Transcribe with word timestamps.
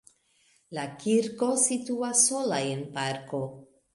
La 0.77 0.85
kirko 1.03 1.51
situas 1.65 2.25
sola 2.31 2.61
en 2.71 2.83
parko. 2.99 3.45